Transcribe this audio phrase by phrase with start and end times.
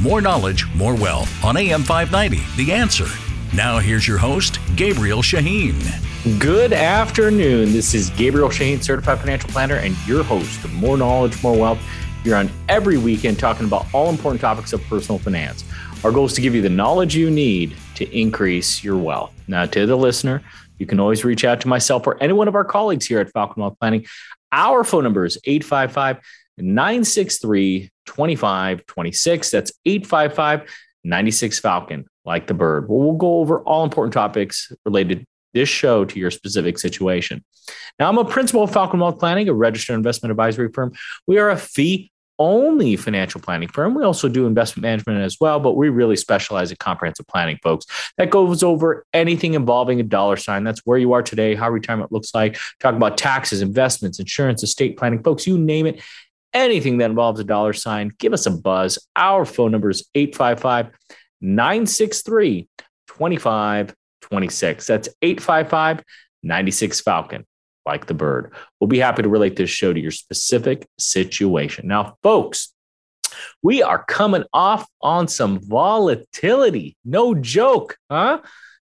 [0.00, 3.06] More knowledge, more wealth on AM 590, The Answer.
[3.54, 5.80] Now here's your host, Gabriel Shaheen.
[6.40, 7.72] Good afternoon.
[7.72, 11.78] This is Gabriel Shaheen, certified financial planner, and your host of More Knowledge, More Wealth.
[12.24, 15.64] You're on every weekend talking about all important topics of personal finance.
[16.02, 19.32] Our goal is to give you the knowledge you need to increase your wealth.
[19.46, 20.42] Now, to the listener,
[20.78, 23.30] you can always reach out to myself or any one of our colleagues here at
[23.30, 24.06] Falcon Wealth Planning.
[24.50, 26.18] Our phone number is 855
[26.58, 29.50] 963 2526.
[29.50, 30.70] That's 855
[31.04, 32.88] 96 Falcon, like the bird.
[32.88, 37.44] Well, we'll go over all important topics related this show to your specific situation.
[37.98, 40.92] Now, I'm a principal of Falcon Wealth Planning, a registered investment advisory firm.
[41.26, 43.94] We are a fee only financial planning firm.
[43.94, 47.86] We also do investment management as well, but we really specialize in comprehensive planning, folks.
[48.18, 50.64] That goes over anything involving a dollar sign.
[50.64, 52.58] That's where you are today, how retirement looks like.
[52.80, 56.02] Talk about taxes, investments, insurance, estate planning, folks, you name it
[56.54, 58.98] anything that involves a dollar sign, give us a buzz.
[59.16, 60.90] Our phone number is 855
[61.40, 62.68] 963
[63.08, 64.86] 2526.
[64.86, 66.02] That's 855
[66.42, 67.46] 96 Falcon,
[67.84, 68.54] like the bird.
[68.80, 71.88] We'll be happy to relate this show to your specific situation.
[71.88, 72.72] Now, folks,
[73.62, 76.96] we are coming off on some volatility.
[77.04, 78.40] No joke, huh?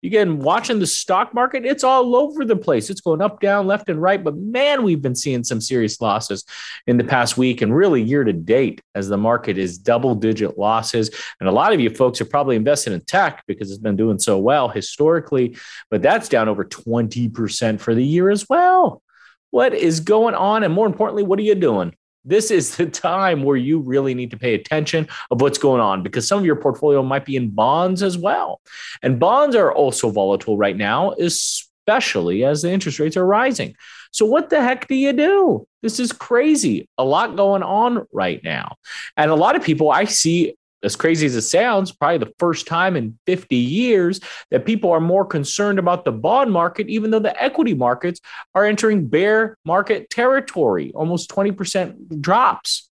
[0.05, 2.89] Again, watching the stock market, it's all over the place.
[2.89, 4.23] It's going up, down, left, and right.
[4.23, 6.45] But man, we've been seeing some serious losses
[6.85, 10.57] in the past week and really year to date as the market is double digit
[10.57, 11.09] losses.
[11.39, 14.19] And a lot of you folks are probably invested in tech because it's been doing
[14.19, 15.57] so well historically,
[15.89, 19.01] but that's down over 20% for the year as well.
[19.49, 20.63] What is going on?
[20.63, 21.95] And more importantly, what are you doing?
[22.25, 26.03] This is the time where you really need to pay attention of what's going on
[26.03, 28.61] because some of your portfolio might be in bonds as well.
[29.01, 33.75] And bonds are also volatile right now, especially as the interest rates are rising.
[34.11, 35.67] So what the heck do you do?
[35.81, 36.89] This is crazy.
[36.97, 38.77] A lot going on right now.
[39.17, 40.55] And a lot of people I see
[40.85, 44.19] as crazy as it sounds, probably the first time in 50 years
[44.51, 48.21] that people are more concerned about the bond market, even though the equity markets
[48.53, 52.89] are entering bear market territory, almost 20% drops.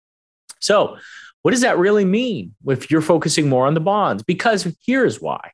[0.60, 0.96] So,
[1.42, 4.22] what does that really mean if you're focusing more on the bonds?
[4.22, 5.52] Because here's why.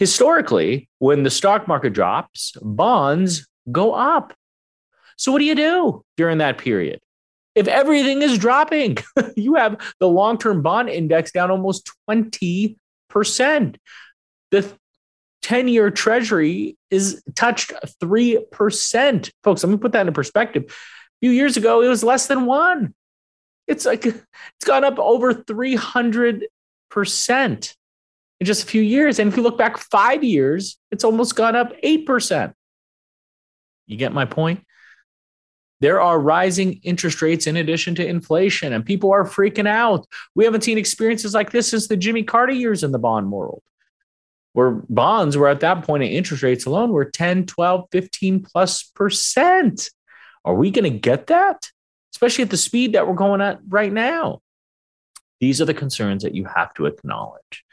[0.00, 4.34] Historically, when the stock market drops, bonds go up.
[5.16, 7.00] So, what do you do during that period?
[7.54, 8.98] If everything is dropping?
[9.36, 12.76] you have the long term bond index down almost 20%.
[14.50, 14.72] The
[15.42, 17.72] 10 year treasury is touched
[18.02, 19.30] 3%.
[19.42, 20.64] Folks, let me put that into perspective.
[20.68, 22.94] A few years ago, it was less than one.
[23.66, 24.26] It's like it's
[24.64, 26.42] gone up over 300%
[28.40, 29.18] in just a few years.
[29.18, 32.52] And if you look back five years, it's almost gone up 8%.
[33.86, 34.64] You get my point?
[35.80, 40.06] There are rising interest rates in addition to inflation, and people are freaking out.
[40.34, 43.62] We haven't seen experiences like this since the Jimmy Carter years in the bond world,
[44.52, 48.82] where bonds were at that point, in interest rates alone were 10, 12, 15 plus
[48.82, 49.90] percent.
[50.44, 51.70] Are we going to get that?
[52.12, 54.40] Especially at the speed that we're going at right now.
[55.40, 57.64] These are the concerns that you have to acknowledge.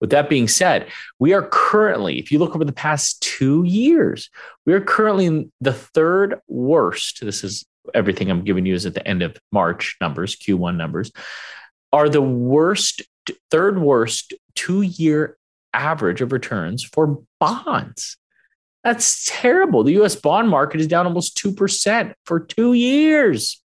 [0.00, 0.88] With that being said,
[1.18, 4.30] we are currently, if you look over the past two years,
[4.64, 7.20] we are currently in the third worst.
[7.22, 11.12] This is everything I'm giving you is at the end of March numbers, Q1 numbers,
[11.92, 13.02] are the worst,
[13.50, 15.36] third worst two year
[15.72, 18.16] average of returns for bonds.
[18.82, 19.84] That's terrible.
[19.84, 23.62] The US bond market is down almost 2% for two years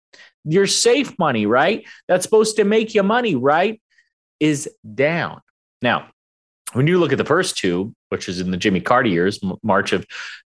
[0.44, 1.86] your safe money, right?
[2.08, 3.80] That's supposed to make you money, right?
[4.38, 5.40] Is down.
[5.82, 6.08] Now,
[6.72, 9.92] when you look at the first two, which is in the Jimmy Carter years, March
[9.92, 10.00] of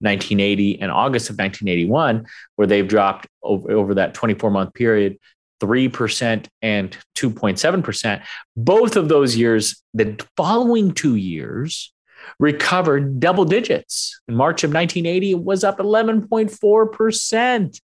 [0.01, 2.27] 1980 and August of 1981,
[2.57, 5.19] where they've dropped over, over that 24 month period
[5.61, 8.23] 3% and 2.7%.
[8.57, 11.93] Both of those years, the following two years,
[12.39, 14.19] recovered double digits.
[14.29, 17.81] In March of 1980, it was up 11.4%.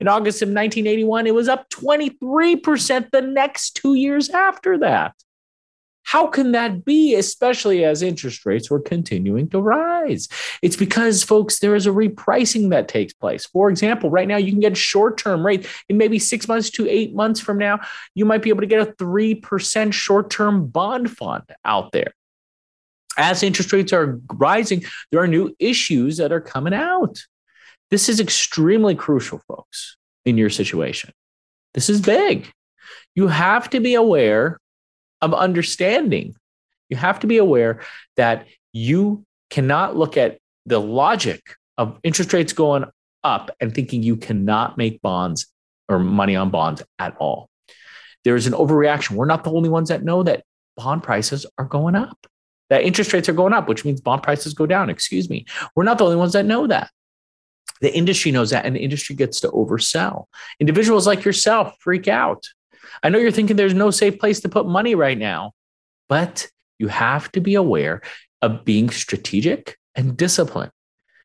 [0.00, 5.14] In August of 1981, it was up 23% the next two years after that.
[6.04, 10.28] How can that be, especially as interest rates were continuing to rise?
[10.62, 13.46] It's because, folks, there is a repricing that takes place.
[13.46, 16.88] For example, right now you can get short term rate in maybe six months to
[16.88, 17.80] eight months from now,
[18.14, 22.12] you might be able to get a 3% short term bond fund out there.
[23.16, 27.18] As interest rates are rising, there are new issues that are coming out.
[27.94, 31.12] This is extremely crucial, folks, in your situation.
[31.74, 32.50] This is big.
[33.14, 34.58] You have to be aware
[35.22, 36.34] of understanding.
[36.88, 37.82] You have to be aware
[38.16, 42.84] that you cannot look at the logic of interest rates going
[43.22, 45.46] up and thinking you cannot make bonds
[45.88, 47.48] or money on bonds at all.
[48.24, 49.12] There's an overreaction.
[49.12, 50.42] We're not the only ones that know that
[50.76, 52.26] bond prices are going up,
[52.70, 54.90] that interest rates are going up, which means bond prices go down.
[54.90, 55.46] Excuse me.
[55.76, 56.90] We're not the only ones that know that.
[57.80, 60.26] The industry knows that, and the industry gets to oversell.
[60.60, 62.44] Individuals like yourself freak out.
[63.02, 65.52] I know you're thinking there's no safe place to put money right now,
[66.08, 66.48] but
[66.78, 68.02] you have to be aware
[68.42, 70.72] of being strategic and disciplined.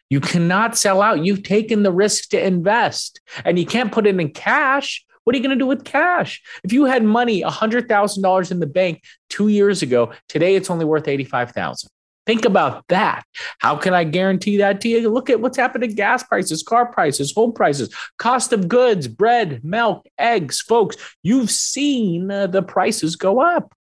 [0.09, 1.23] You cannot sell out.
[1.23, 5.05] You've taken the risk to invest, and you can't put it in cash.
[5.23, 6.41] What are you going to do with cash?
[6.63, 11.07] If you had money, $100,000 in the bank two years ago, today it's only worth
[11.07, 11.89] 85,000.
[12.29, 13.23] Think about that.
[13.57, 15.09] How can I guarantee that to you?
[15.09, 19.63] Look at what's happened to gas prices, car prices, home prices, cost of goods, bread,
[19.63, 20.61] milk, eggs.
[20.61, 23.73] Folks, you've seen uh, the prices go up.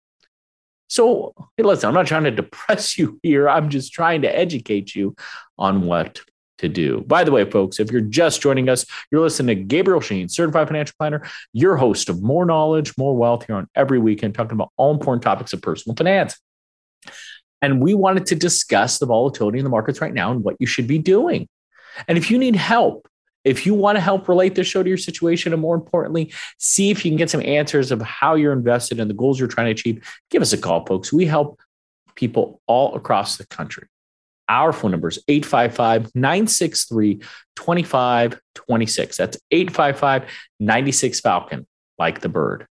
[0.87, 3.51] So, hey, listen, I'm not trying to depress you here.
[3.51, 5.15] I'm just trying to educate you
[5.59, 6.23] on what
[6.57, 7.05] to do.
[7.07, 10.69] By the way, folks, if you're just joining us, you're listening to Gabriel Shaheen, certified
[10.69, 14.73] financial planner, your host of More Knowledge, More Wealth here on every weekend, talking about
[14.79, 16.41] all important topics of personal finance.
[17.61, 20.67] And we wanted to discuss the volatility in the markets right now and what you
[20.67, 21.49] should be doing.
[22.07, 23.09] And if you need help,
[23.45, 26.91] if you want to help relate this show to your situation, and more importantly, see
[26.91, 29.67] if you can get some answers of how you're invested and the goals you're trying
[29.67, 31.13] to achieve, give us a call, folks.
[31.13, 31.61] We help
[32.15, 33.89] people all across the country.
[34.49, 37.21] Our phone number is 855 963
[37.57, 39.17] 2526.
[39.17, 41.67] That's 855 96 Falcon,
[41.99, 42.67] like the bird.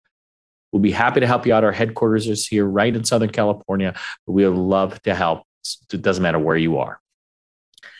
[0.73, 1.63] We'll be happy to help you out.
[1.63, 3.93] Our headquarters is here right in Southern California.
[4.25, 5.43] We would love to help.
[5.93, 6.99] It doesn't matter where you are.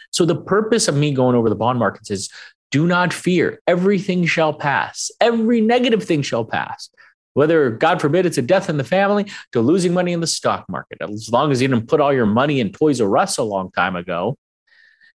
[0.09, 2.31] So, the purpose of me going over the bond markets is
[2.71, 3.61] do not fear.
[3.67, 5.11] Everything shall pass.
[5.21, 6.89] Every negative thing shall pass.
[7.35, 10.65] Whether, God forbid, it's a death in the family to losing money in the stock
[10.67, 10.97] market.
[11.01, 13.71] As long as you didn't put all your money in Toys R Us a long
[13.71, 14.35] time ago,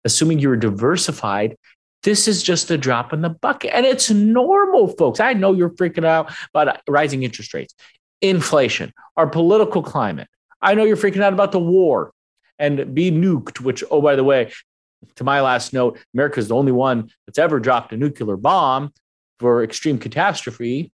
[0.05, 1.57] assuming you were diversified
[2.07, 3.73] this is just a drop in the bucket.
[3.75, 5.19] And it's normal, folks.
[5.19, 7.75] I know you're freaking out about rising interest rates,
[8.23, 10.29] inflation, our political climate.
[10.63, 12.13] I know you're freaking out about the war
[12.61, 14.53] and be nuked, which, oh, by the way,
[15.17, 18.93] to my last note, America is the only one that's ever dropped a nuclear bomb
[19.41, 20.93] for extreme catastrophe.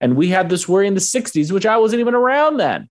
[0.00, 2.88] And we had this worry in the 60s, which I wasn't even around then.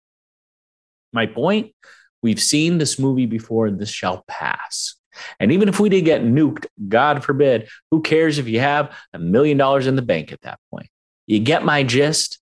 [1.12, 1.74] My point
[2.22, 4.97] we've seen this movie before, and this shall pass.
[5.40, 9.20] And even if we did get nuked, God forbid, who cares if you have a
[9.20, 10.90] million dollars in the bank at that point?
[11.26, 12.40] You get my gist?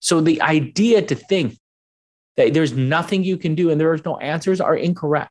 [0.00, 1.58] So the idea to think
[2.36, 5.30] that there's nothing you can do and there is no answers are incorrect.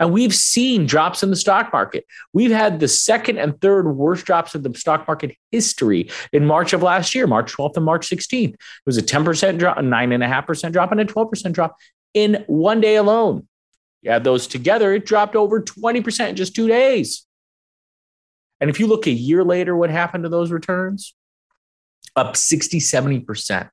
[0.00, 2.04] And we've seen drops in the stock market.
[2.32, 6.72] We've had the second and third worst drops of the stock market history in March
[6.72, 8.54] of last year, March 12th and March 16th.
[8.54, 11.76] It was a 10% drop, a 9.5% drop, and a 12% drop
[12.12, 13.46] in one day alone.
[14.04, 17.26] You add those together, it dropped over 20% in just two days.
[18.60, 21.14] And if you look a year later, what happened to those returns?
[22.14, 23.70] Up 60, 70%.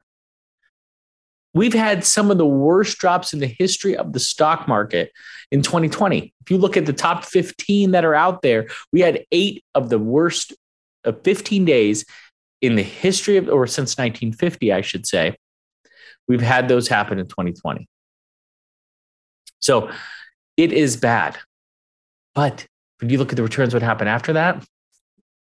[1.53, 5.11] We've had some of the worst drops in the history of the stock market
[5.51, 6.33] in 2020.
[6.41, 9.89] If you look at the top 15 that are out there, we had eight of
[9.89, 10.53] the worst
[11.03, 12.05] of 15 days
[12.61, 15.35] in the history of, or since 1950, I should say.
[16.25, 17.89] We've had those happen in 2020.
[19.59, 19.91] So
[20.57, 21.37] it is bad.
[22.35, 22.67] But
[23.01, 24.65] if you look at the returns, what happened after that?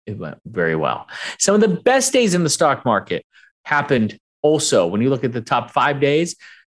[0.06, 1.06] It went very well.
[1.38, 3.24] Some of the best days in the stock market
[3.64, 4.86] happened also.
[4.86, 6.36] When you look at the top five days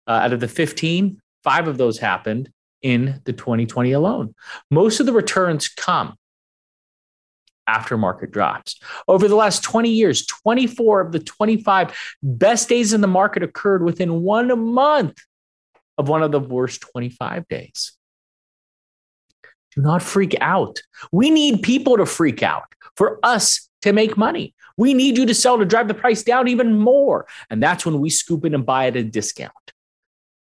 [0.08, 2.50] uh, out of the 15, five of those happened
[2.82, 4.34] in the 2020 alone.
[4.70, 6.16] Most of the returns come
[7.68, 8.80] after market drops.
[9.08, 13.84] Over the last 20 years, 24 of the 25 best days in the market occurred
[13.84, 15.20] within one month
[15.98, 17.94] of one of the worst 25 days.
[19.76, 20.82] Do not freak out.
[21.12, 24.54] We need people to freak out for us to make money.
[24.78, 27.28] We need you to sell to drive the price down even more.
[27.50, 29.54] And that's when we scoop in and buy at a discount.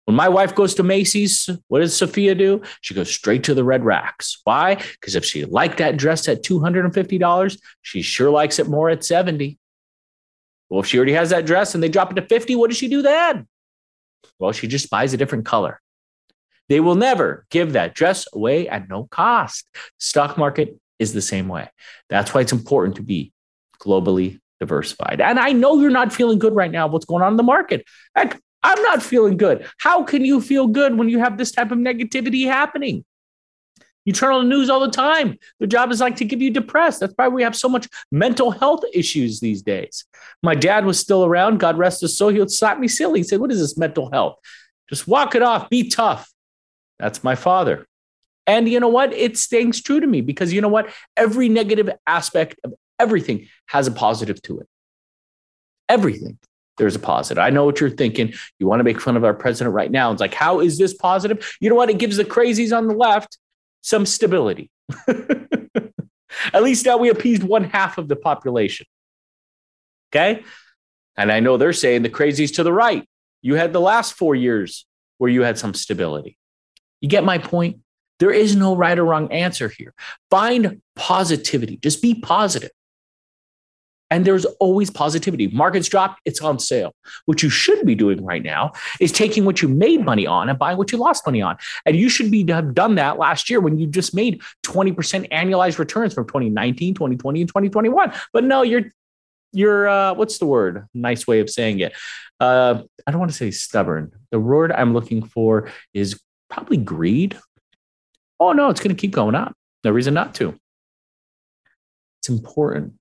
[0.05, 2.61] When my wife goes to Macy's, what does Sophia do?
[2.79, 4.39] She goes straight to the red racks.
[4.45, 4.75] Why?
[4.75, 9.59] Because if she liked that dress at $250, she sure likes it more at 70.
[10.69, 12.77] Well, if she already has that dress and they drop it to 50, what does
[12.77, 13.47] she do then?
[14.39, 15.81] Well, she just buys a different color.
[16.69, 19.67] They will never give that dress away at no cost.
[19.99, 21.69] Stock market is the same way.
[22.09, 23.31] That's why it's important to be
[23.79, 25.21] globally diversified.
[25.21, 27.85] And I know you're not feeling good right now what's going on in the market.
[28.15, 29.67] Heck, I'm not feeling good.
[29.79, 33.05] How can you feel good when you have this type of negativity happening?
[34.07, 35.37] You turn on the news all the time.
[35.59, 37.01] Their job is like to give you depressed.
[37.01, 40.05] That's why we have so much mental health issues these days.
[40.41, 41.59] My dad was still around.
[41.59, 42.29] God rest his soul.
[42.29, 43.19] He would slap me silly.
[43.19, 44.37] He said, What is this mental health?
[44.89, 45.69] Just walk it off.
[45.69, 46.31] Be tough.
[46.99, 47.85] That's my father.
[48.45, 49.13] And you know what?
[49.13, 50.89] It stings true to me because you know what?
[51.15, 54.67] Every negative aspect of everything has a positive to it.
[55.89, 56.37] Everything.
[56.77, 57.41] There's a positive.
[57.41, 58.33] I know what you're thinking.
[58.59, 60.11] You want to make fun of our president right now.
[60.11, 61.55] It's like, how is this positive?
[61.59, 61.89] You know what?
[61.89, 63.37] It gives the crazies on the left
[63.81, 64.69] some stability.
[65.07, 68.85] At least now we appeased one half of the population.
[70.11, 70.43] Okay.
[71.15, 73.07] And I know they're saying the crazies to the right.
[73.41, 74.85] You had the last four years
[75.17, 76.37] where you had some stability.
[77.01, 77.79] You get my point?
[78.19, 79.93] There is no right or wrong answer here.
[80.31, 82.71] Find positivity, just be positive.
[84.09, 85.47] And there's always positivity.
[85.47, 86.95] Markets drop, it's on sale.
[87.25, 90.57] What you should be doing right now is taking what you made money on and
[90.57, 91.57] buying what you lost money on.
[91.85, 95.77] And you should be have done that last year when you just made 20% annualized
[95.77, 98.13] returns from 2019, 2020, and 2021.
[98.31, 98.83] But no, you're
[99.51, 100.85] you're uh, what's the word?
[100.93, 101.93] Nice way of saying it.
[102.39, 104.11] Uh, I don't want to say stubborn.
[104.31, 107.37] The word I'm looking for is probably greed.
[108.39, 109.53] Oh no, it's going to keep going up.
[109.83, 110.57] No reason not to.
[112.19, 112.93] It's important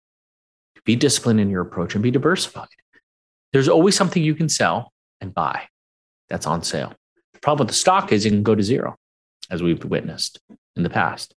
[0.76, 2.68] to be disciplined in your approach and be diversified.
[3.52, 5.68] There's always something you can sell and buy
[6.28, 6.94] that's on sale.
[7.32, 8.96] The problem with the stock is it can go to zero,
[9.50, 10.40] as we've witnessed
[10.74, 11.34] in the past.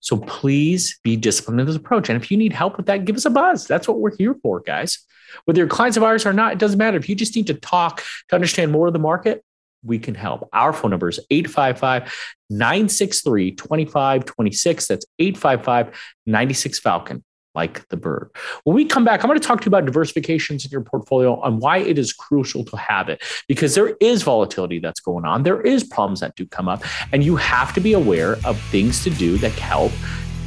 [0.00, 2.08] So please be disciplined in this approach.
[2.08, 3.66] And if you need help with that, give us a buzz.
[3.66, 4.98] That's what we're here for, guys.
[5.44, 6.96] Whether you're clients of ours or not, it doesn't matter.
[6.96, 9.44] If you just need to talk to understand more of the market,
[9.84, 10.48] we can help.
[10.52, 12.12] Our phone number is 855
[12.50, 14.86] 963 2526.
[14.86, 17.24] That's 855 96 Falcon,
[17.54, 18.30] like the bird.
[18.64, 21.40] When we come back, I'm going to talk to you about diversifications in your portfolio
[21.42, 25.42] and why it is crucial to have it because there is volatility that's going on.
[25.42, 29.02] There is problems that do come up, and you have to be aware of things
[29.04, 29.92] to do that help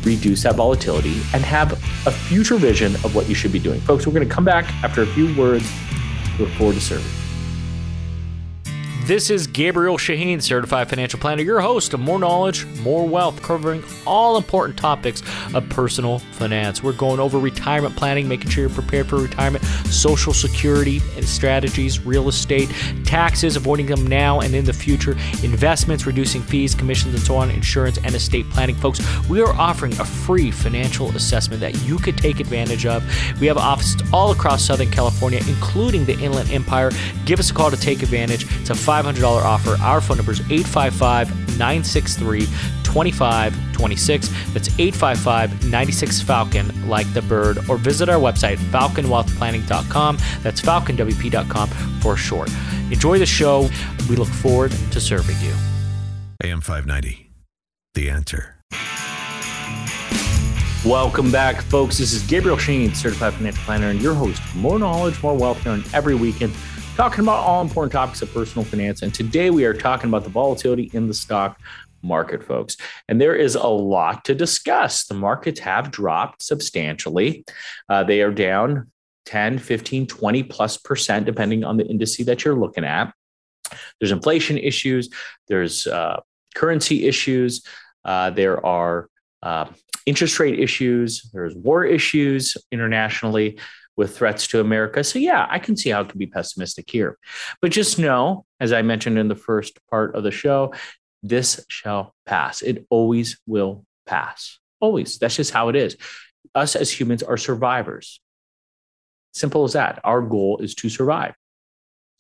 [0.04, 1.74] reduce that volatility and have
[2.06, 3.82] a future vision of what you should be doing.
[3.82, 5.70] Folks, we're going to come back after a few words.
[6.40, 7.25] Look forward to serving.
[9.06, 13.84] This is Gabriel Shaheen, Certified Financial Planner, your host of More Knowledge, More Wealth, covering
[14.08, 15.22] all important topics
[15.54, 16.82] of personal finance.
[16.82, 22.04] We're going over retirement planning, making sure you're prepared for retirement, social security and strategies,
[22.04, 22.68] real estate,
[23.04, 25.12] taxes, avoiding them now and in the future,
[25.44, 28.74] investments, reducing fees, commissions, and so on, insurance, and estate planning.
[28.74, 33.04] Folks, we are offering a free financial assessment that you could take advantage of.
[33.40, 36.90] We have offices all across Southern California, including the Inland Empire.
[37.26, 38.48] Give us a call to take advantage.
[38.62, 39.76] It's a $500 offer.
[39.82, 42.46] Our phone number is 855 963
[42.84, 44.30] 2526.
[44.54, 50.18] That's 855 96 Falcon, like the bird, or visit our website, falconwealthplanning.com.
[50.42, 52.50] That's falconwp.com for short.
[52.92, 53.70] Enjoy the show.
[54.10, 55.54] We look forward to serving you.
[56.44, 57.32] AM 590,
[57.96, 58.56] The Answer.
[60.86, 61.98] Welcome back, folks.
[61.98, 64.42] This is Gabriel Shaheen, Certified Financial Planner, and your host.
[64.56, 66.54] More knowledge, more wealth here on every weekend
[66.96, 69.02] talking about all important topics of personal finance.
[69.02, 71.60] And today we are talking about the volatility in the stock
[72.02, 72.78] market, folks.
[73.10, 75.06] And there is a lot to discuss.
[75.06, 77.44] The markets have dropped substantially,
[77.90, 78.92] uh, they are down
[79.26, 83.14] 10, 15, 20 plus percent, depending on the indice that you're looking at.
[84.00, 85.10] There's inflation issues,
[85.50, 86.22] there's uh,
[86.54, 87.66] currency issues,
[88.06, 89.10] uh, there are
[89.44, 89.66] uh,
[90.06, 93.60] interest rate issues, there's war issues internationally
[93.98, 95.04] with threats to America.
[95.04, 97.18] So, yeah, I can see how it could be pessimistic here.
[97.62, 100.74] But just know, as I mentioned in the first part of the show,
[101.24, 102.62] this shall pass.
[102.62, 104.60] It always will pass.
[104.80, 105.18] Always.
[105.18, 105.98] That's just how it is.
[106.54, 108.22] Us as humans are survivors.
[109.34, 110.00] Simple as that.
[110.04, 111.36] Our goal is to survive,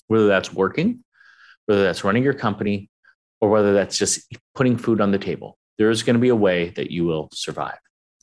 [0.08, 1.04] whether that's working,
[1.66, 2.90] whether that's running your company,
[3.40, 5.58] or whether that's just putting food on the table.
[5.78, 7.78] There is going to be a way that you will survive.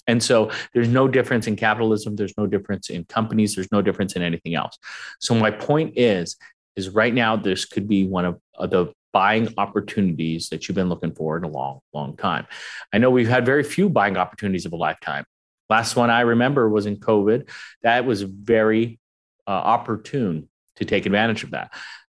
[0.06, 2.16] And so there's no difference in capitalism.
[2.16, 3.54] There's no difference in companies.
[3.54, 4.76] There's no difference in anything else.
[5.20, 6.36] So my point is,
[6.76, 8.40] is right now this could be one of
[8.70, 12.46] the buying opportunities that you've been looking for in a long, long time.
[12.92, 15.24] I know we've had very few buying opportunities of a lifetime.
[15.68, 17.48] Last one I remember was in COVID.
[17.82, 18.98] That was very
[19.46, 21.72] uh, opportune to take advantage of that.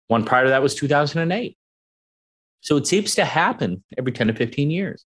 [0.09, 1.57] One prior to that was 2008.
[2.61, 5.05] So it seems to happen every 10 to 15 years.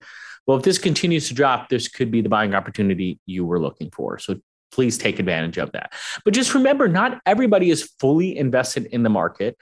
[0.46, 3.90] Well, if this continues to drop, this could be the buying opportunity you were looking
[3.90, 4.18] for.
[4.18, 4.36] So
[4.72, 5.92] please take advantage of that.
[6.24, 9.56] But just remember, not everybody is fully invested in the market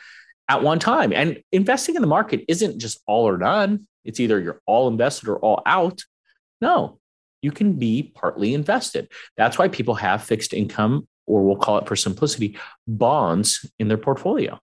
[0.49, 1.13] at one time.
[1.13, 3.87] And investing in the market isn't just all or none.
[4.05, 6.03] It's either you're all invested or all out.
[6.61, 6.99] No,
[7.43, 9.11] you can be partly invested.
[9.37, 12.59] That's why people have fixed income, or we'll call it for simplicity,
[12.89, 14.59] bonds in their portfolio.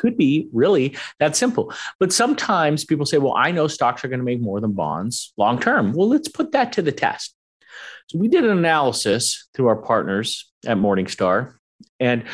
[0.00, 1.72] Could be really that simple.
[1.98, 5.32] But sometimes people say, well, I know stocks are going to make more than bonds
[5.36, 5.92] long term.
[5.92, 7.34] Well, let's put that to the test.
[8.08, 11.54] So we did an analysis through our partners at Morningstar.
[12.00, 12.24] And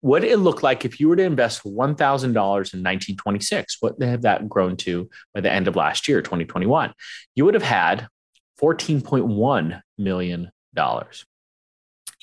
[0.00, 4.48] what it looked like if you were to invest $1,000 in 1926, what have that
[4.48, 6.92] grown to by the end of last year, 2021?
[7.34, 8.08] You would have had
[8.60, 10.50] $14.1 million.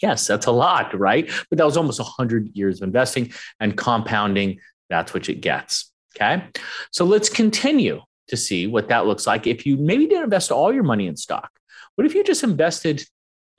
[0.01, 1.29] Yes, that's a lot, right?
[1.49, 4.59] But that was almost 100 years of investing and compounding.
[4.89, 5.91] That's what it gets.
[6.15, 6.43] Okay.
[6.91, 10.73] So let's continue to see what that looks like if you maybe didn't invest all
[10.73, 11.51] your money in stock.
[11.95, 13.05] What if you just invested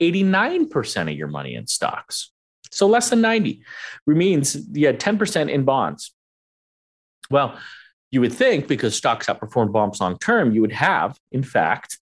[0.01, 2.31] 89% of your money in stocks?
[2.71, 3.63] So less than 90
[4.05, 6.13] remains, you had 10% in bonds.
[7.31, 7.57] Well,
[8.11, 11.99] you would think because stocks outperform bonds long term, you would have, in fact,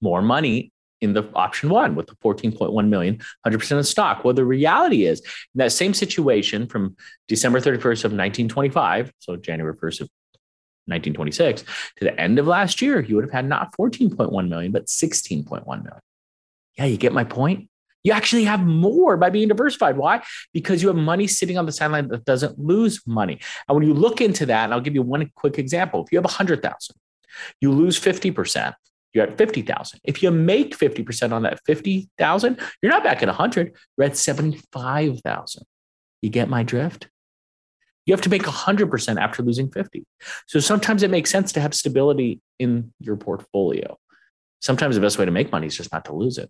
[0.00, 4.24] more money in the option one with the 14.1 million, 100% of stock.
[4.24, 6.96] Well, the reality is in that same situation from
[7.28, 10.08] December 31st of 1925, so January 1st of
[10.86, 14.86] 1926 to the end of last year, you would have had not 14.1 million, but
[14.86, 16.00] 16.1 million.
[16.76, 17.68] Yeah, you get my point?
[18.04, 19.96] You actually have more by being diversified.
[19.96, 20.22] Why?
[20.54, 23.40] Because you have money sitting on the sideline that doesn't lose money.
[23.68, 26.04] And when you look into that, and I'll give you one quick example.
[26.04, 26.96] If you have 100,000,
[27.60, 28.74] you lose 50%,
[29.18, 30.00] you're at 50,000.
[30.04, 35.64] If you make 50% on that 50,000, you're not back at 100, you're at 75,000.
[36.22, 37.08] You get my drift?
[38.06, 40.06] You have to make 100% after losing 50.
[40.46, 43.98] So sometimes it makes sense to have stability in your portfolio.
[44.60, 46.48] Sometimes the best way to make money is just not to lose it.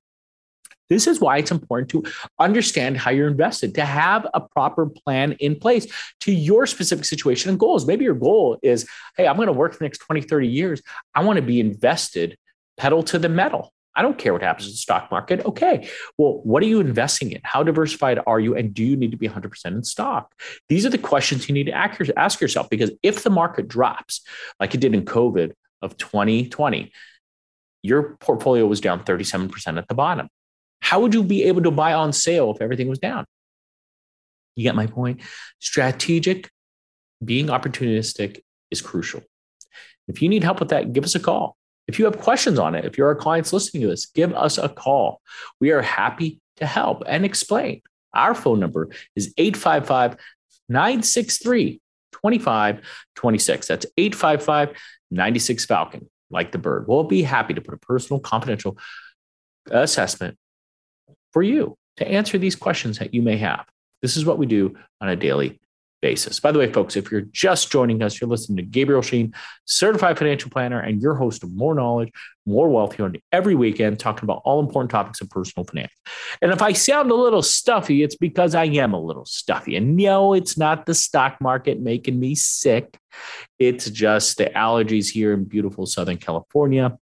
[0.90, 2.04] This is why it's important to
[2.38, 5.86] understand how you're invested, to have a proper plan in place
[6.20, 7.86] to your specific situation and goals.
[7.86, 10.82] Maybe your goal is, hey, I'm going to work the next 20, 30 years.
[11.14, 12.36] I want to be invested
[12.78, 13.72] pedal to the metal.
[13.94, 15.44] I don't care what happens in the stock market.
[15.44, 15.88] Okay.
[16.16, 17.40] Well, what are you investing in?
[17.42, 18.54] How diversified are you?
[18.54, 20.32] And do you need to be 100% in stock?
[20.68, 24.20] These are the questions you need to ask yourself because if the market drops,
[24.60, 26.92] like it did in COVID of 2020,
[27.82, 30.28] your portfolio was down 37% at the bottom.
[30.80, 33.24] How would you be able to buy on sale if everything was down?
[34.54, 35.22] You get my point?
[35.58, 36.50] Strategic,
[37.24, 39.22] being opportunistic is crucial.
[40.06, 41.56] If you need help with that, give us a call.
[41.88, 44.58] If you have questions on it, if you're our clients listening to this, give us
[44.58, 45.20] a call.
[45.58, 47.82] We are happy to help and explain.
[48.14, 50.16] Our phone number is 855
[50.68, 51.80] 963
[52.12, 53.66] 2526.
[53.66, 54.76] That's 855
[55.10, 56.86] 96 Falcon, like the bird.
[56.86, 58.76] We'll be happy to put a personal, confidential
[59.70, 60.36] assessment
[61.32, 63.64] for you to answer these questions that you may have.
[64.02, 65.58] This is what we do on a daily
[66.00, 66.40] basis.
[66.40, 69.34] By the way, folks, if you're just joining us, you're listening to Gabriel Shaheen,
[69.64, 72.12] certified financial planner, and your host of More Knowledge,
[72.46, 75.92] More Wealth here on every weekend, talking about all important topics of personal finance.
[76.40, 79.76] And if I sound a little stuffy, it's because I am a little stuffy.
[79.76, 82.98] And no, it's not the stock market making me sick.
[83.58, 86.98] It's just the allergies here in beautiful Southern California.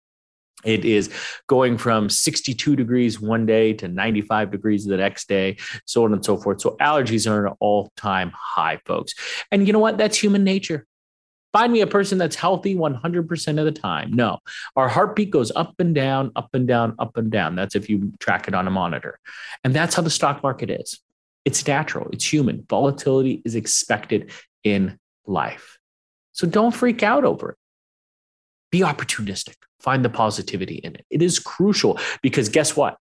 [0.64, 1.10] It is
[1.46, 6.24] going from 62 degrees one day to 95 degrees the next day, so on and
[6.24, 6.60] so forth.
[6.60, 9.14] So allergies are an all time high, folks.
[9.50, 9.98] And you know what?
[9.98, 10.86] That's human nature.
[11.52, 14.12] Find me a person that's healthy 100% of the time.
[14.12, 14.40] No,
[14.76, 17.54] our heartbeat goes up and down, up and down, up and down.
[17.54, 19.18] That's if you track it on a monitor.
[19.64, 21.00] And that's how the stock market is.
[21.46, 22.66] It's natural, it's human.
[22.68, 24.32] Volatility is expected
[24.64, 25.78] in life.
[26.32, 27.56] So don't freak out over it.
[28.70, 29.54] Be opportunistic.
[29.80, 31.04] Find the positivity in it.
[31.10, 32.96] It is crucial because guess what?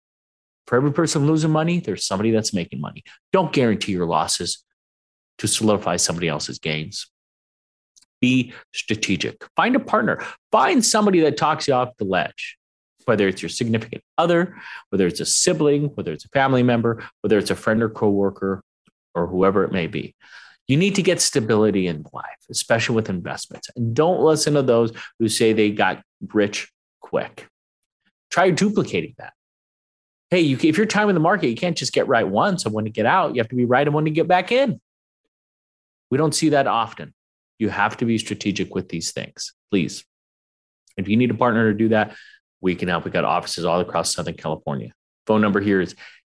[0.68, 3.04] For every person losing money, there's somebody that's making money.
[3.32, 4.64] Don't guarantee your losses
[5.38, 7.08] to solidify somebody else's gains.
[8.22, 9.44] Be strategic.
[9.56, 10.24] Find a partner.
[10.52, 12.58] Find somebody that talks you off the ledge,
[13.06, 14.56] whether it's your significant other,
[14.90, 18.64] whether it's a sibling, whether it's a family member, whether it's a friend or coworker,
[19.14, 20.16] or whoever it may be.
[20.68, 23.70] You need to get stability in life, especially with investments.
[23.76, 26.02] And don't listen to those who say they got
[26.34, 27.48] rich quick.
[28.32, 29.34] Try duplicating that.
[30.32, 32.86] Hey, you, if you're timing the market, you can't just get right once and when
[32.86, 33.36] to get out.
[33.36, 34.82] You have to be right and when to get back in.
[36.10, 37.14] We don't see that often.
[37.60, 40.04] You have to be strategic with these things, please.
[40.98, 42.16] If you need a partner to do that,
[42.60, 43.06] we can help.
[43.06, 44.92] We got offices all across Southern California.
[45.28, 45.96] Phone number here is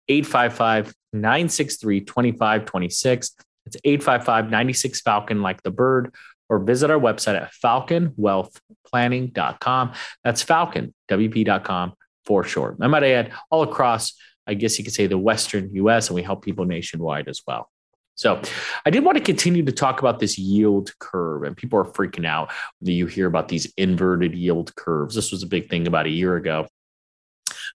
[0.09, 3.37] 855 963 2526.
[3.67, 6.15] It's 855 96 Falcon, like the bird,
[6.49, 9.93] or visit our website at falconwealthplanning.com.
[10.25, 11.93] That's falcon, WP.com
[12.25, 12.79] for short.
[12.81, 14.15] I might add all across,
[14.47, 17.69] I guess you could say the Western US, and we help people nationwide as well.
[18.15, 18.41] So
[18.87, 22.27] I did want to continue to talk about this yield curve, and people are freaking
[22.27, 22.51] out
[22.81, 25.15] when you hear about these inverted yield curves.
[25.15, 26.67] This was a big thing about a year ago.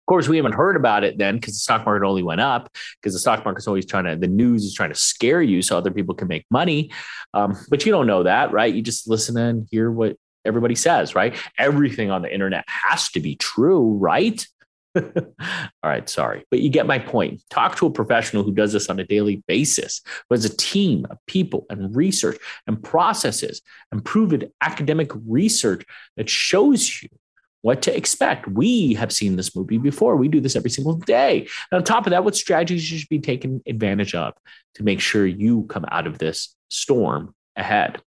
[0.02, 2.70] Of course, we haven't heard about it then because the stock market only went up
[3.00, 5.78] because the stock market's always trying to, the news is trying to scare you so
[5.78, 6.92] other people can make money.
[7.34, 8.74] Um, but you don't know that, right?
[8.74, 11.38] You just listen and hear what everybody says, right?
[11.58, 14.46] Everything on the internet has to be true, right?
[14.98, 15.04] All
[15.84, 17.42] right, sorry, but you get my point.
[17.50, 21.06] Talk to a professional who does this on a daily basis, who has a team
[21.10, 22.38] of people and research
[22.68, 23.62] and processes
[23.92, 25.86] and proven academic research
[26.18, 27.10] that shows you
[27.62, 28.47] what to expect.
[28.47, 30.15] We have seen this movie before.
[30.15, 31.47] We do this every single day.
[31.71, 34.34] And on top of that, what strategies should be taken advantage of
[34.76, 38.02] to make sure you come out of this storm ahead.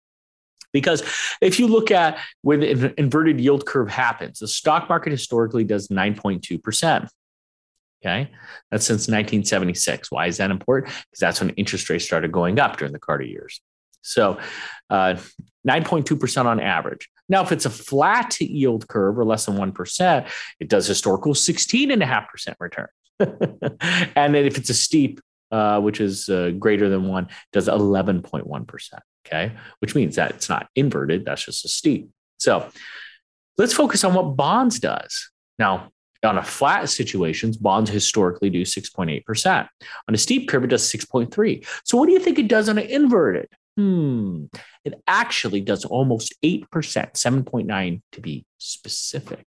[0.71, 1.03] Because
[1.39, 5.89] if you look at when the inverted yield curve happens, the stock market historically does
[5.89, 7.07] 9.2%.
[8.03, 8.31] Okay.
[8.69, 10.11] That's since 1976.
[10.11, 10.91] Why is that important?
[10.91, 13.61] Because that's when interest rates started going up during the Carter years.
[14.01, 14.39] So
[14.89, 15.15] uh,
[15.65, 17.07] 9.2% on average.
[17.29, 22.55] Now, if it's a flat yield curve or less than 1%, it does historical 16.5%
[22.59, 22.87] return.
[23.19, 25.21] and then if it's a steep
[25.53, 28.99] uh, which is uh, greater than one, does 11.1%.
[29.25, 29.53] Okay.
[29.79, 32.09] Which means that it's not inverted, that's just a steep.
[32.37, 32.67] So
[33.59, 35.29] let's focus on what bonds does.
[35.59, 35.89] Now,
[36.23, 39.67] on a flat situations, bonds historically do 6.8%.
[40.07, 41.67] On a steep curve, it does 6.3.
[41.83, 43.47] So what do you think it does on an inverted?
[43.77, 44.45] Hmm,
[44.85, 49.45] it actually does almost 8%, 7.9 to be specific.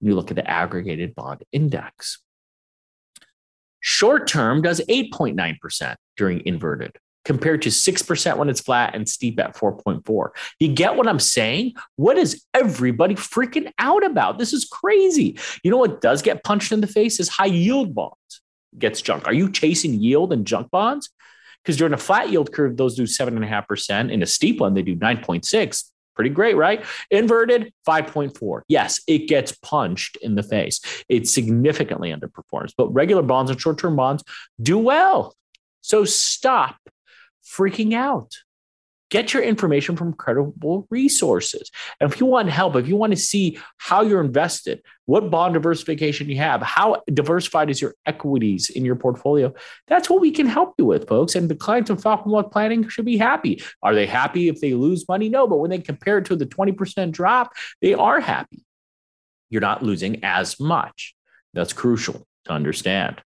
[0.00, 2.18] When you look at the aggregated bond index.
[3.80, 9.54] Short term does 8.9% during inverted compared to 6% when it's flat and steep at
[9.54, 10.30] 4.4.
[10.60, 11.74] You get what I'm saying?
[11.96, 14.38] What is everybody freaking out about?
[14.38, 15.38] This is crazy.
[15.62, 18.14] You know what does get punched in the face is high yield bonds
[18.78, 19.26] gets junk.
[19.26, 21.10] Are you chasing yield and junk bonds?
[21.68, 24.10] Because during a flat yield curve, those do 7.5%.
[24.10, 25.84] In a steep one, they do 9.6.
[26.14, 26.82] Pretty great, right?
[27.10, 28.62] Inverted, 5.4.
[28.68, 30.80] Yes, it gets punched in the face.
[31.10, 34.24] It significantly underperforms, but regular bonds and short term bonds
[34.62, 35.34] do well.
[35.82, 36.78] So stop
[37.46, 38.38] freaking out.
[39.10, 41.70] Get your information from credible resources.
[41.98, 45.54] And if you want help, if you want to see how you're invested, what bond
[45.54, 49.54] diversification you have, how diversified is your equities in your portfolio,
[49.86, 51.34] that's what we can help you with, folks.
[51.34, 53.62] And the clients of Falcon Wealth Planning should be happy.
[53.82, 55.30] Are they happy if they lose money?
[55.30, 58.62] No, but when they compare it to the 20% drop, they are happy.
[59.48, 61.14] You're not losing as much.
[61.54, 63.22] That's crucial to understand.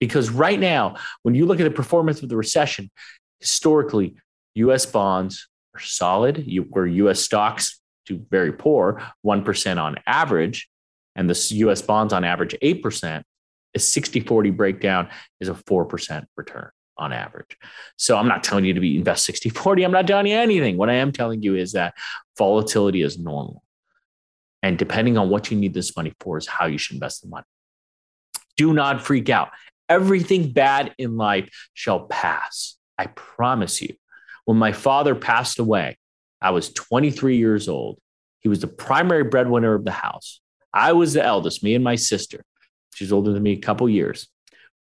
[0.00, 2.90] Because right now, when you look at the performance of the recession,
[3.40, 4.16] historically,
[4.56, 10.68] US bonds are solid, you, where US stocks do very poor, 1% on average,
[11.14, 13.22] and the US bonds on average 8%,
[13.74, 15.08] a 60 40 breakdown
[15.40, 17.56] is a 4% return on average.
[17.96, 19.84] So I'm not telling you to be invest 60 40.
[19.84, 20.78] I'm not telling you anything.
[20.78, 21.94] What I am telling you is that
[22.38, 23.62] volatility is normal.
[24.62, 27.28] And depending on what you need this money for, is how you should invest the
[27.28, 27.44] money.
[28.56, 29.50] Do not freak out.
[29.88, 32.76] Everything bad in life shall pass.
[32.98, 33.94] I promise you.
[34.46, 35.98] When my father passed away,
[36.40, 37.98] I was 23 years old.
[38.40, 40.40] He was the primary breadwinner of the house.
[40.72, 42.42] I was the eldest, me and my sister.
[42.94, 44.28] She's older than me a couple years.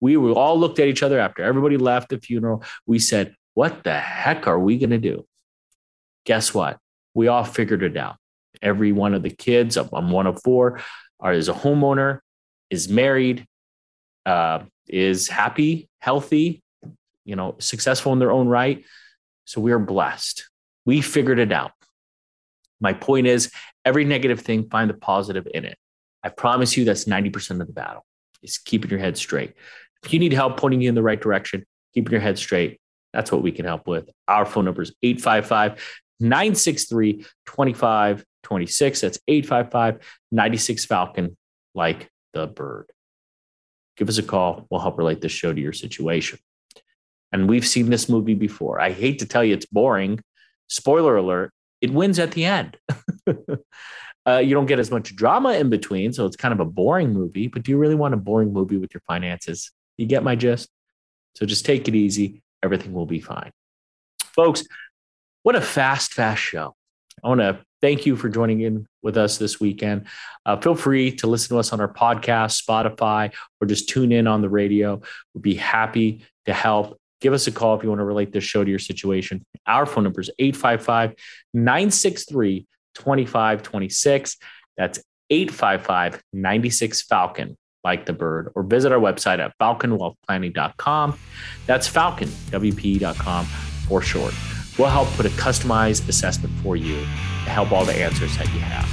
[0.01, 2.65] We were all looked at each other after everybody left the funeral.
[2.87, 5.25] We said, What the heck are we going to do?
[6.27, 6.79] Guess what?
[7.15, 8.17] We all figured it out.
[8.61, 10.81] Every one of the kids, I'm one of four,
[11.21, 12.19] are, is a homeowner,
[12.69, 13.47] is married,
[14.27, 16.63] uh, is happy, healthy,
[17.25, 18.85] you know, successful in their own right.
[19.45, 20.49] So we are blessed.
[20.85, 21.73] We figured it out.
[22.81, 23.51] My point is
[23.85, 25.79] every negative thing, find the positive in it.
[26.23, 28.05] I promise you that's 90% of the battle
[28.43, 29.55] is keeping your head straight.
[30.05, 32.81] If you need help pointing you in the right direction, keeping your head straight,
[33.13, 34.09] that's what we can help with.
[34.27, 35.81] Our phone number is 855
[36.21, 39.01] 963 2526.
[39.01, 39.99] That's 855
[40.31, 41.37] 96 Falcon,
[41.75, 42.91] like the bird.
[43.97, 44.67] Give us a call.
[44.71, 46.39] We'll help relate this show to your situation.
[47.33, 48.81] And we've seen this movie before.
[48.81, 50.21] I hate to tell you it's boring.
[50.69, 52.77] Spoiler alert, it wins at the end.
[54.27, 56.13] uh, you don't get as much drama in between.
[56.13, 57.49] So it's kind of a boring movie.
[57.49, 59.71] But do you really want a boring movie with your finances?
[59.97, 60.69] You get my gist?
[61.35, 62.43] So just take it easy.
[62.63, 63.51] Everything will be fine.
[64.35, 64.65] Folks,
[65.43, 66.75] what a fast, fast show.
[67.25, 70.07] I want to thank you for joining in with us this weekend.
[70.47, 74.27] Uh, feel free to listen to us on our podcast, Spotify, or just tune in
[74.27, 75.01] on the radio.
[75.35, 78.45] We'd be happy to help give us a call if you want to relate this
[78.45, 79.45] show to your situation.
[79.67, 81.15] Our phone number is 855
[81.55, 84.37] 963 2526.
[84.77, 84.99] That's
[85.31, 91.19] 855 96 Falcon, like the bird, or visit our website at falconwealthplanning.com.
[91.67, 94.35] That's falconwp.com for short.
[94.79, 98.61] We'll help put a customized assessment for you to help all the answers that you
[98.61, 98.89] have.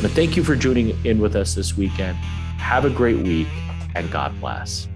[0.00, 2.16] But thank you for tuning in with us this weekend.
[2.58, 3.48] Have a great week
[3.94, 4.88] and God bless.